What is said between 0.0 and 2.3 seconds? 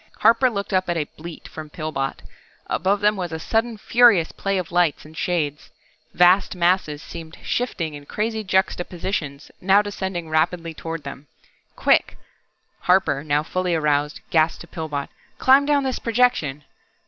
Harper looked up at a bleat from Pillbot.